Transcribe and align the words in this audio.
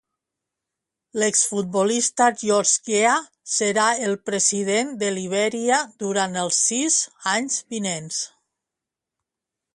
L'exfutbolista 1.23 2.29
George 2.43 2.73
Weah 2.93 3.19
serà 3.57 3.85
el 4.07 4.17
president 4.31 4.91
de 5.05 5.13
Libèria 5.19 5.79
durant 6.07 6.41
els 6.47 6.65
sis 6.73 6.99
anys 7.37 7.61
vinents. 7.77 8.25